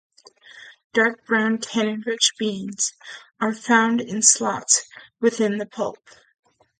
[0.95, 2.93] Dark brown tannin-rich beans
[3.39, 4.89] are found in slots
[5.19, 5.99] within the pulp.